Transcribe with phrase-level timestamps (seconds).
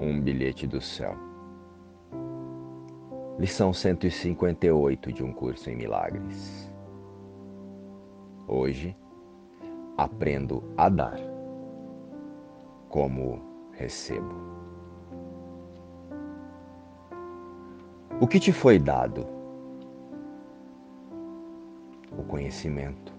[0.00, 1.16] Um bilhete do céu.
[3.36, 6.72] Lição 158 de um curso em milagres.
[8.46, 8.96] Hoje
[9.96, 11.18] aprendo a dar
[12.88, 13.42] como
[13.72, 14.36] recebo.
[18.20, 19.26] O que te foi dado?
[22.16, 23.12] O conhecimento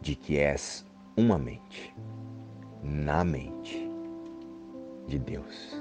[0.00, 1.94] de que és uma mente,
[2.82, 3.93] na mente
[5.06, 5.80] de Deus.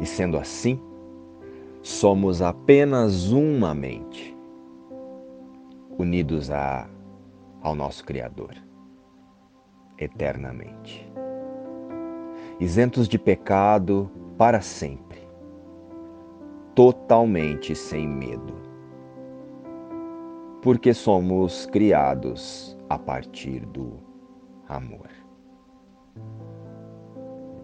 [0.00, 0.80] E sendo assim,
[1.82, 4.36] somos apenas uma mente,
[5.98, 6.88] unidos a,
[7.60, 8.54] ao nosso Criador,
[9.98, 11.10] eternamente.
[12.58, 15.20] Isentos de pecado para sempre,
[16.74, 18.54] totalmente sem medo,
[20.62, 23.98] porque somos criados a partir do
[24.68, 25.08] amor.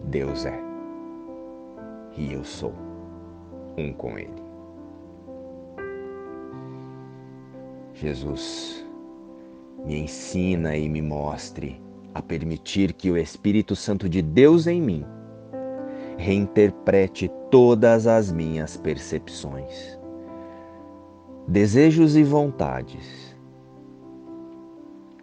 [0.09, 0.59] Deus é
[2.17, 2.73] e eu sou
[3.77, 4.41] um com Ele.
[7.93, 8.83] Jesus,
[9.85, 11.79] me ensina e me mostre
[12.13, 15.05] a permitir que o Espírito Santo de Deus em mim
[16.17, 19.97] reinterprete todas as minhas percepções,
[21.47, 23.37] desejos e vontades,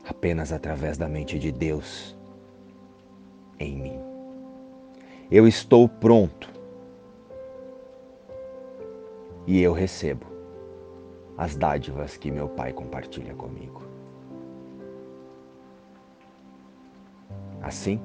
[0.04, 2.16] apenas através da mente de Deus
[3.58, 4.05] em mim.
[5.30, 6.48] Eu estou pronto
[9.44, 10.24] e eu recebo
[11.36, 13.82] as dádivas que meu Pai compartilha comigo.
[17.60, 18.00] Assim,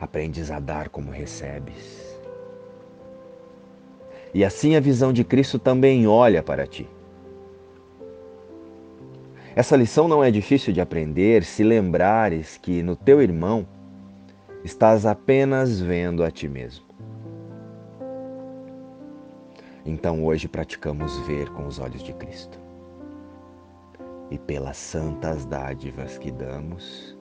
[0.00, 2.18] aprendes a dar como recebes.
[4.32, 6.88] E assim a visão de Cristo também olha para ti.
[9.54, 13.66] Essa lição não é difícil de aprender se lembrares que no teu irmão
[14.66, 16.84] estás apenas vendo a ti mesmo.
[19.84, 22.60] Então hoje praticamos ver com os olhos de Cristo.
[24.28, 27.16] E pelas santas dádivas que damos,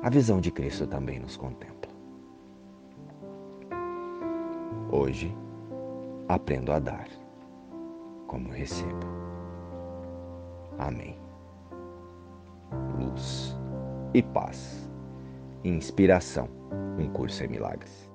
[0.00, 1.90] a visão de Cristo também nos contempla.
[4.92, 5.36] Hoje
[6.28, 7.08] aprendo a dar
[8.28, 9.06] como recebo.
[10.78, 11.18] Amém.
[12.96, 13.58] Luz
[14.14, 14.87] e paz.
[15.64, 16.48] Inspiração,
[16.98, 18.07] um curso em milagres.